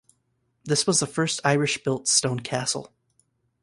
This 0.65 0.87
was 0.87 0.99
the 0.99 1.05
first 1.05 1.41
Irish 1.45 1.83
built 1.83 2.07
stone 2.07 2.39
castle. 2.39 2.91